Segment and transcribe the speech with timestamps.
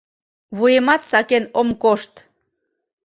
[0.57, 2.13] Вуемат сакен ом кошт.